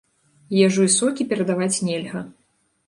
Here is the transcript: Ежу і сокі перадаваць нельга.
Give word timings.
Ежу 0.67 0.87
і 0.89 0.93
сокі 0.95 1.29
перадаваць 1.35 1.73
нельга. 1.91 2.29